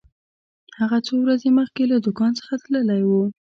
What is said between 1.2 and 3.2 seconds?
ورځې مخکې له دکان څخه تللی و.